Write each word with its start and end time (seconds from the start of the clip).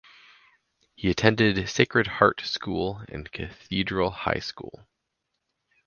He 0.95 1.11
attended 1.11 1.69
Sacred 1.69 2.07
Heart 2.07 2.41
School 2.45 3.03
and 3.07 3.31
Cathedral 3.31 4.09
High 4.09 4.39
School. 4.39 4.87